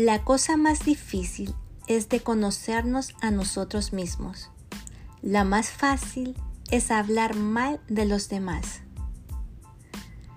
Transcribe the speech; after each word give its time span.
La 0.00 0.22
cosa 0.22 0.56
más 0.56 0.84
difícil 0.84 1.56
es 1.88 2.08
de 2.08 2.20
conocernos 2.20 3.16
a 3.20 3.32
nosotros 3.32 3.92
mismos. 3.92 4.48
La 5.22 5.42
más 5.42 5.70
fácil 5.70 6.36
es 6.70 6.92
hablar 6.92 7.34
mal 7.34 7.80
de 7.88 8.04
los 8.04 8.28
demás. 8.28 8.82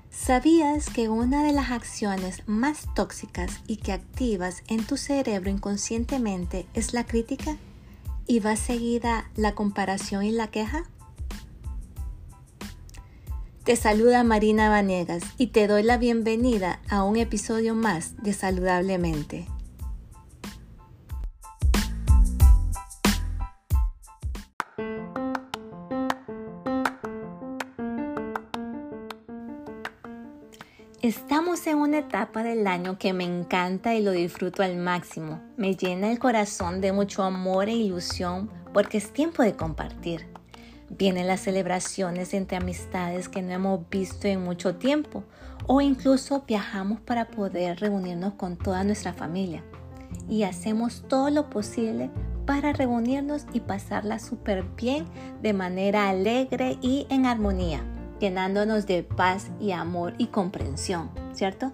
¿Sabías 0.09 0.89
que 0.89 1.09
una 1.09 1.43
de 1.43 1.51
las 1.53 1.69
acciones 1.69 2.41
más 2.47 2.87
tóxicas 2.95 3.61
y 3.67 3.77
que 3.77 3.91
activas 3.91 4.63
en 4.65 4.83
tu 4.83 4.97
cerebro 4.97 5.51
inconscientemente 5.51 6.65
es 6.73 6.95
la 6.95 7.05
crítica? 7.05 7.55
¿Y 8.25 8.39
va 8.39 8.55
seguida 8.55 9.29
la 9.35 9.53
comparación 9.53 10.23
y 10.23 10.31
la 10.31 10.47
queja? 10.47 10.85
Te 13.63 13.75
saluda 13.75 14.23
Marina 14.23 14.69
Vanegas 14.69 15.21
y 15.37 15.47
te 15.47 15.67
doy 15.67 15.83
la 15.83 15.99
bienvenida 15.99 16.79
a 16.89 17.03
un 17.03 17.15
episodio 17.15 17.75
más 17.75 18.17
de 18.23 18.33
Saludablemente. 18.33 19.45
Estamos 31.03 31.67
en 31.67 31.77
una 31.77 31.99
etapa 31.99 32.41
del 32.41 32.65
año 32.65 32.97
que 32.97 33.13
me 33.13 33.25
encanta 33.25 33.93
y 33.93 34.01
lo 34.01 34.09
disfruto 34.09 34.63
al 34.63 34.77
máximo. 34.77 35.39
Me 35.55 35.75
llena 35.75 36.11
el 36.11 36.17
corazón 36.17 36.81
de 36.81 36.93
mucho 36.93 37.21
amor 37.21 37.69
e 37.69 37.73
ilusión 37.73 38.49
porque 38.73 38.97
es 38.97 39.13
tiempo 39.13 39.43
de 39.43 39.55
compartir. 39.55 40.30
Vienen 40.97 41.25
las 41.25 41.39
celebraciones 41.39 42.33
entre 42.33 42.57
amistades 42.57 43.29
que 43.29 43.41
no 43.41 43.53
hemos 43.53 43.89
visto 43.89 44.27
en 44.27 44.43
mucho 44.43 44.75
tiempo 44.75 45.23
o 45.65 45.79
incluso 45.79 46.43
viajamos 46.45 46.99
para 46.99 47.29
poder 47.29 47.79
reunirnos 47.79 48.33
con 48.33 48.57
toda 48.57 48.83
nuestra 48.83 49.13
familia. 49.13 49.63
Y 50.27 50.43
hacemos 50.43 51.05
todo 51.07 51.29
lo 51.29 51.49
posible 51.49 52.09
para 52.45 52.73
reunirnos 52.73 53.45
y 53.53 53.61
pasarla 53.61 54.19
súper 54.19 54.63
bien 54.75 55.05
de 55.41 55.53
manera 55.53 56.09
alegre 56.09 56.77
y 56.81 57.07
en 57.09 57.25
armonía, 57.25 57.85
llenándonos 58.19 58.85
de 58.85 59.03
paz 59.03 59.49
y 59.61 59.71
amor 59.71 60.13
y 60.17 60.27
comprensión, 60.27 61.09
¿cierto? 61.31 61.71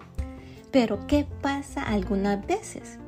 Pero 0.70 1.08
¿qué 1.08 1.26
pasa 1.42 1.82
algunas 1.82 2.46
veces? 2.46 3.00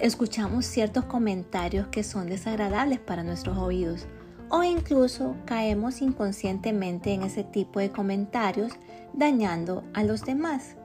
Escuchamos 0.00 0.66
ciertos 0.66 1.06
comentarios 1.06 1.86
que 1.88 2.04
son 2.04 2.26
desagradables 2.26 2.98
para 2.98 3.24
nuestros 3.24 3.56
oídos 3.56 4.06
o 4.48 4.62
incluso 4.62 5.34
caemos 5.44 6.02
inconscientemente 6.02 7.12
en 7.12 7.22
ese 7.22 7.44
tipo 7.44 7.80
de 7.80 7.90
comentarios 7.90 8.72
dañando 9.12 9.84
a 9.94 10.04
los 10.04 10.24
demás. 10.24 10.76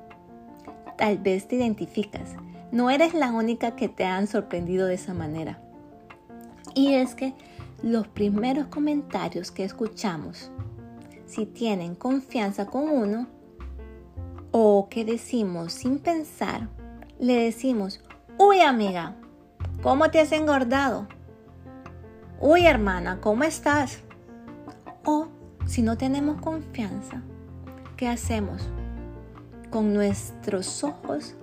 Tal 0.97 1.17
vez 1.17 1.47
te 1.47 1.55
identificas, 1.55 2.35
no 2.71 2.89
eres 2.89 3.13
la 3.13 3.31
única 3.31 3.75
que 3.75 3.89
te 3.89 4.05
han 4.05 4.27
sorprendido 4.27 4.87
de 4.87 4.95
esa 4.95 5.13
manera. 5.13 5.59
Y 6.73 6.93
es 6.93 7.15
que 7.15 7.33
los 7.83 8.07
primeros 8.07 8.67
comentarios 8.67 9.51
que 9.51 9.63
escuchamos, 9.63 10.51
si 11.25 11.45
tienen 11.45 11.95
confianza 11.95 12.67
con 12.67 12.89
uno 12.89 13.27
o 14.51 14.87
que 14.89 15.05
decimos 15.05 15.73
sin 15.73 15.99
pensar, 15.99 16.69
le 17.19 17.35
decimos, 17.35 18.01
uy 18.37 18.61
amiga, 18.61 19.15
¿cómo 19.81 20.09
te 20.11 20.19
has 20.19 20.31
engordado? 20.31 21.07
Uy 22.43 22.65
hermana, 22.65 23.21
¿cómo 23.21 23.43
estás? 23.43 23.99
O 25.05 25.27
si 25.67 25.83
no 25.83 25.95
tenemos 25.95 26.41
confianza, 26.41 27.21
¿qué 27.97 28.07
hacemos? 28.07 28.67
Con 29.69 29.93
nuestros 29.93 30.83
ojos 30.83 31.35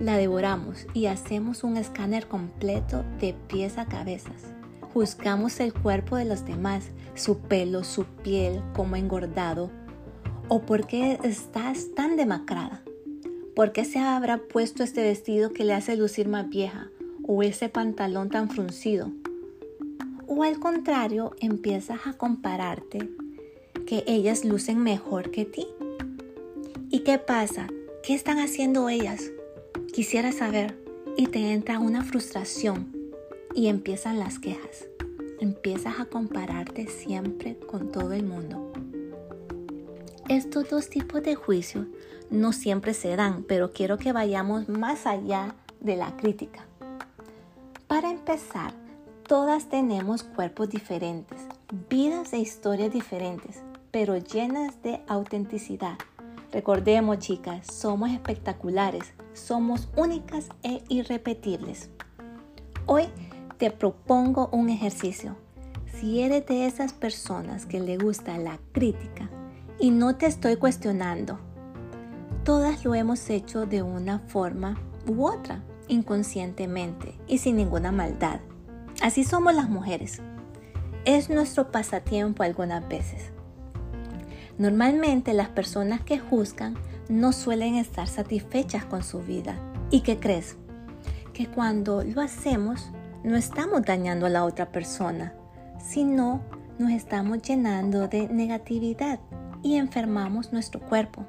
la 0.00 0.16
devoramos 0.16 0.86
y 0.94 1.06
hacemos 1.08 1.62
un 1.62 1.76
escáner 1.76 2.26
completo 2.26 3.04
de 3.20 3.34
pies 3.48 3.76
a 3.76 3.84
cabezas. 3.84 4.44
Juzgamos 4.94 5.60
el 5.60 5.74
cuerpo 5.74 6.16
de 6.16 6.24
los 6.24 6.46
demás, 6.46 6.88
su 7.14 7.38
pelo, 7.40 7.84
su 7.84 8.04
piel, 8.04 8.62
cómo 8.74 8.96
engordado, 8.96 9.70
o 10.48 10.62
por 10.62 10.86
qué 10.86 11.18
estás 11.22 11.94
tan 11.94 12.16
demacrada. 12.16 12.82
¿Por 13.54 13.72
qué 13.72 13.84
se 13.84 13.98
habrá 13.98 14.38
puesto 14.38 14.82
este 14.82 15.02
vestido 15.02 15.52
que 15.52 15.64
le 15.64 15.74
hace 15.74 15.98
lucir 15.98 16.28
más 16.28 16.48
vieja? 16.48 16.88
¿O 17.28 17.42
ese 17.42 17.68
pantalón 17.68 18.30
tan 18.30 18.48
fruncido? 18.48 19.12
O 20.38 20.42
al 20.42 20.60
contrario, 20.60 21.34
empiezas 21.40 22.06
a 22.06 22.12
compararte 22.12 23.08
que 23.86 24.04
ellas 24.06 24.44
lucen 24.44 24.82
mejor 24.82 25.30
que 25.30 25.46
ti. 25.46 25.66
¿Y 26.90 27.00
qué 27.04 27.16
pasa? 27.16 27.68
¿Qué 28.02 28.12
están 28.12 28.38
haciendo 28.38 28.90
ellas? 28.90 29.30
Quisiera 29.94 30.32
saber. 30.32 30.78
Y 31.16 31.28
te 31.28 31.52
entra 31.52 31.78
una 31.78 32.04
frustración 32.04 32.94
y 33.54 33.68
empiezan 33.68 34.18
las 34.18 34.38
quejas. 34.38 34.86
Empiezas 35.40 36.00
a 36.00 36.04
compararte 36.04 36.86
siempre 36.86 37.58
con 37.58 37.90
todo 37.90 38.12
el 38.12 38.26
mundo. 38.26 38.70
Estos 40.28 40.68
dos 40.68 40.90
tipos 40.90 41.22
de 41.22 41.34
juicios 41.34 41.86
no 42.28 42.52
siempre 42.52 42.92
se 42.92 43.16
dan, 43.16 43.42
pero 43.44 43.72
quiero 43.72 43.96
que 43.96 44.12
vayamos 44.12 44.68
más 44.68 45.06
allá 45.06 45.54
de 45.80 45.96
la 45.96 46.14
crítica. 46.18 46.66
Para 47.86 48.10
empezar, 48.10 48.74
Todas 49.26 49.68
tenemos 49.68 50.22
cuerpos 50.22 50.68
diferentes, 50.68 51.48
vidas 51.90 52.32
e 52.32 52.38
historias 52.38 52.92
diferentes, 52.92 53.60
pero 53.90 54.16
llenas 54.18 54.80
de 54.84 55.00
autenticidad. 55.08 55.98
Recordemos, 56.52 57.18
chicas, 57.18 57.66
somos 57.66 58.10
espectaculares, 58.10 59.14
somos 59.32 59.88
únicas 59.96 60.48
e 60.62 60.84
irrepetibles. 60.88 61.90
Hoy 62.86 63.08
te 63.58 63.72
propongo 63.72 64.48
un 64.52 64.68
ejercicio. 64.68 65.34
Si 65.92 66.20
eres 66.20 66.46
de 66.46 66.68
esas 66.68 66.92
personas 66.92 67.66
que 67.66 67.80
le 67.80 67.98
gusta 67.98 68.38
la 68.38 68.60
crítica 68.70 69.28
y 69.80 69.90
no 69.90 70.14
te 70.14 70.26
estoy 70.26 70.54
cuestionando, 70.54 71.40
todas 72.44 72.84
lo 72.84 72.94
hemos 72.94 73.28
hecho 73.28 73.66
de 73.66 73.82
una 73.82 74.20
forma 74.20 74.78
u 75.08 75.26
otra, 75.26 75.64
inconscientemente 75.88 77.18
y 77.26 77.38
sin 77.38 77.56
ninguna 77.56 77.90
maldad. 77.90 78.38
Así 79.02 79.24
somos 79.24 79.54
las 79.54 79.68
mujeres. 79.68 80.20
Es 81.04 81.28
nuestro 81.28 81.70
pasatiempo 81.70 82.42
algunas 82.42 82.86
veces. 82.88 83.30
Normalmente 84.58 85.34
las 85.34 85.48
personas 85.48 86.00
que 86.00 86.18
juzgan 86.18 86.76
no 87.08 87.32
suelen 87.32 87.76
estar 87.76 88.08
satisfechas 88.08 88.84
con 88.84 89.02
su 89.02 89.20
vida. 89.20 89.56
¿Y 89.90 90.00
qué 90.00 90.18
crees? 90.18 90.56
Que 91.32 91.46
cuando 91.46 92.02
lo 92.02 92.20
hacemos 92.22 92.90
no 93.22 93.36
estamos 93.36 93.82
dañando 93.82 94.26
a 94.26 94.30
la 94.30 94.44
otra 94.44 94.72
persona, 94.72 95.34
sino 95.78 96.40
nos 96.78 96.90
estamos 96.90 97.42
llenando 97.42 98.08
de 98.08 98.28
negatividad 98.28 99.20
y 99.62 99.76
enfermamos 99.76 100.52
nuestro 100.52 100.80
cuerpo. 100.80 101.24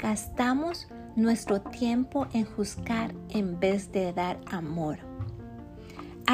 Gastamos 0.00 0.88
nuestro 1.14 1.60
tiempo 1.60 2.26
en 2.32 2.44
juzgar 2.44 3.14
en 3.28 3.60
vez 3.60 3.92
de 3.92 4.12
dar 4.12 4.40
amor. 4.50 5.11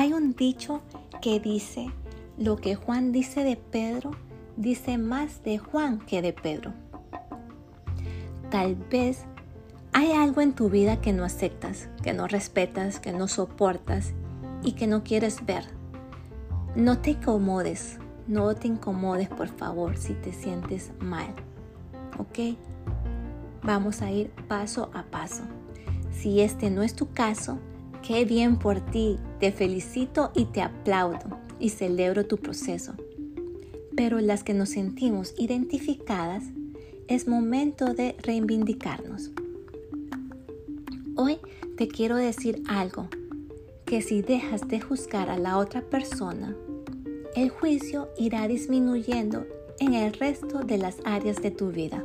Hay 0.01 0.13
un 0.13 0.37
dicho 0.37 0.81
que 1.21 1.41
dice, 1.41 1.91
lo 2.39 2.55
que 2.55 2.77
Juan 2.77 3.11
dice 3.11 3.43
de 3.43 3.57
Pedro, 3.57 4.13
dice 4.57 4.97
más 4.97 5.43
de 5.43 5.59
Juan 5.59 5.99
que 5.99 6.23
de 6.23 6.33
Pedro. 6.33 6.73
Tal 8.49 8.77
vez 8.77 9.25
hay 9.93 10.13
algo 10.13 10.41
en 10.41 10.53
tu 10.53 10.71
vida 10.71 11.01
que 11.01 11.13
no 11.13 11.25
aceptas, 11.25 11.89
que 12.01 12.13
no 12.13 12.29
respetas, 12.29 13.01
que 13.01 13.13
no 13.13 13.27
soportas 13.27 14.13
y 14.63 14.75
que 14.75 14.87
no 14.87 15.03
quieres 15.03 15.45
ver. 15.45 15.65
No 16.77 16.99
te 16.99 17.11
incomodes, 17.11 17.99
no 18.29 18.55
te 18.55 18.69
incomodes 18.69 19.29
por 19.29 19.49
favor 19.49 19.97
si 19.97 20.15
te 20.15 20.33
sientes 20.33 20.93
mal. 21.01 21.35
¿Ok? 22.21 22.57
Vamos 23.65 24.01
a 24.03 24.13
ir 24.13 24.31
paso 24.47 24.93
a 24.95 25.03
paso. 25.03 25.43
Si 26.13 26.41
este 26.41 26.71
no 26.71 26.85
es 26.85 26.95
tu 26.95 27.11
caso, 27.11 27.59
Qué 28.03 28.25
bien 28.25 28.59
por 28.59 28.81
ti, 28.81 29.19
te 29.41 29.53
felicito 29.53 30.31
y 30.35 30.47
te 30.47 30.63
aplaudo 30.63 31.39
y 31.59 31.71
celebro 31.71 32.27
tu 32.27 32.39
proceso. 32.39 32.95
Pero 33.97 34.21
las 34.21 34.45
que 34.45 34.55
nos 34.55 34.71
sentimos 34.71 35.35
identificadas, 35.37 36.45
es 37.09 37.27
momento 37.27 37.95
de 37.95 38.17
reivindicarnos. 38.23 39.31
Hoy 41.17 41.39
te 41.77 41.89
quiero 41.89 42.17
decir 42.17 42.63
algo, 42.69 43.09
que 43.87 44.03
si 44.03 44.21
dejas 44.21 44.69
de 44.69 44.81
juzgar 44.81 45.31
a 45.31 45.39
la 45.39 45.57
otra 45.57 45.81
persona, 45.81 46.55
el 47.35 47.49
juicio 47.49 48.11
irá 48.19 48.47
disminuyendo 48.47 49.47
en 49.81 49.95
el 49.95 50.13
resto 50.13 50.61
de 50.61 50.77
las 50.77 50.99
áreas 51.05 51.41
de 51.41 51.51
tu 51.51 51.71
vida. 51.71 52.05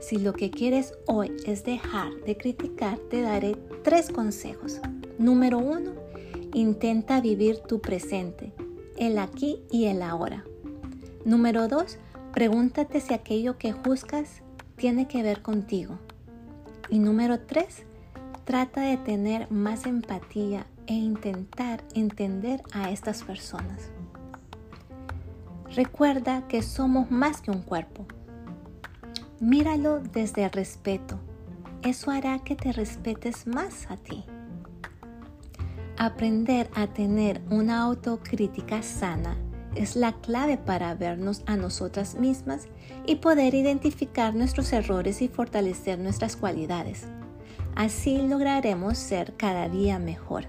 Si 0.00 0.18
lo 0.18 0.32
que 0.32 0.50
quieres 0.50 0.94
hoy 1.06 1.36
es 1.46 1.64
dejar 1.64 2.12
de 2.26 2.36
criticar, 2.36 2.98
te 3.10 3.22
daré 3.22 3.56
tres 3.84 4.10
consejos. 4.10 4.80
Número 5.18 5.58
uno, 5.58 5.92
intenta 6.54 7.20
vivir 7.20 7.58
tu 7.60 7.80
presente, 7.80 8.52
el 8.96 9.18
aquí 9.18 9.62
y 9.70 9.86
el 9.86 10.02
ahora. 10.02 10.44
Número 11.24 11.68
dos, 11.68 11.98
pregúntate 12.32 13.00
si 13.00 13.14
aquello 13.14 13.58
que 13.58 13.72
juzgas 13.72 14.42
tiene 14.76 15.06
que 15.06 15.22
ver 15.22 15.42
contigo. 15.42 15.98
Y 16.88 16.98
número 16.98 17.40
tres, 17.40 17.84
Trata 18.50 18.80
de 18.80 18.96
tener 18.96 19.48
más 19.52 19.86
empatía 19.86 20.66
e 20.88 20.94
intentar 20.94 21.84
entender 21.94 22.60
a 22.72 22.90
estas 22.90 23.22
personas. 23.22 23.90
Recuerda 25.72 26.48
que 26.48 26.60
somos 26.60 27.12
más 27.12 27.40
que 27.42 27.52
un 27.52 27.62
cuerpo. 27.62 28.06
Míralo 29.40 30.00
desde 30.00 30.44
el 30.44 30.50
respeto. 30.50 31.18
Eso 31.82 32.10
hará 32.10 32.40
que 32.40 32.54
te 32.56 32.72
respetes 32.72 33.46
más 33.46 33.90
a 33.90 33.96
ti. 33.96 34.22
Aprender 35.96 36.70
a 36.74 36.88
tener 36.88 37.40
una 37.48 37.80
autocrítica 37.80 38.82
sana 38.82 39.38
es 39.74 39.96
la 39.96 40.12
clave 40.12 40.58
para 40.58 40.94
vernos 40.94 41.42
a 41.46 41.56
nosotras 41.56 42.16
mismas 42.16 42.68
y 43.06 43.16
poder 43.16 43.54
identificar 43.54 44.34
nuestros 44.34 44.74
errores 44.74 45.22
y 45.22 45.28
fortalecer 45.28 45.98
nuestras 45.98 46.36
cualidades. 46.36 47.06
Así 47.74 48.20
lograremos 48.20 48.98
ser 48.98 49.36
cada 49.38 49.70
día 49.70 49.98
mejor. 49.98 50.44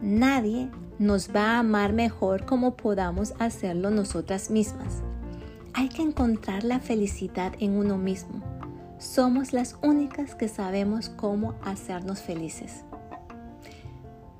Nadie 0.00 0.70
nos 1.00 1.34
va 1.34 1.56
a 1.56 1.58
amar 1.58 1.92
mejor 1.92 2.46
como 2.46 2.76
podamos 2.76 3.34
hacerlo 3.40 3.90
nosotras 3.90 4.50
mismas. 4.50 5.02
Hay 5.78 5.90
que 5.90 6.00
encontrar 6.00 6.64
la 6.64 6.80
felicidad 6.80 7.52
en 7.60 7.76
uno 7.76 7.98
mismo. 7.98 8.40
Somos 8.98 9.52
las 9.52 9.76
únicas 9.82 10.34
que 10.34 10.48
sabemos 10.48 11.10
cómo 11.10 11.54
hacernos 11.62 12.22
felices. 12.22 12.82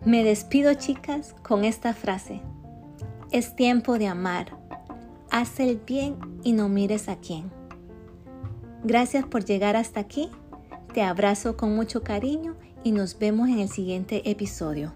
Me 0.03 0.25
despido 0.25 0.73
chicas 0.73 1.37
con 1.43 1.67
esta 1.67 1.93
frase. 1.93 2.41
Es 3.33 3.55
tiempo 3.55 3.99
de 3.99 4.06
amar. 4.06 4.56
Haz 5.31 5.61
el 5.61 5.77
bien 5.77 6.17
y 6.43 6.53
no 6.53 6.71
mires 6.71 7.06
a 7.11 7.17
quién. 7.17 7.50
Gracias 8.83 9.27
por 9.27 9.44
llegar 9.44 9.77
hasta 9.77 10.00
aquí. 10.00 10.31
Te 10.94 11.03
abrazo 11.03 11.59
con 11.59 11.77
mucho 11.77 12.03
cariño 12.03 12.56
y 12.83 12.93
nos 12.93 13.19
vemos 13.19 13.50
en 13.50 13.59
el 13.59 13.69
siguiente 13.69 14.31
episodio. 14.31 14.94